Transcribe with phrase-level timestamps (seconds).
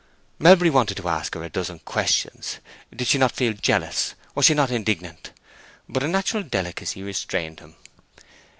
[0.39, 4.15] Melbury wanted to ask her a dozen questions—did she not feel jealous?
[4.33, 5.31] was she not indignant?
[5.87, 7.75] but a natural delicacy restrained him.